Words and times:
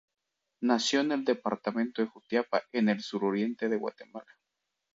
Nació 0.63 1.01
en 1.01 1.11
el 1.11 1.23
departamento 1.23 2.01
de 2.01 2.07
Jutiapa, 2.07 2.63
en 2.71 2.89
el 2.89 3.01
suroriente 3.01 3.69
de 3.69 3.77
Guatemala. 3.77 4.33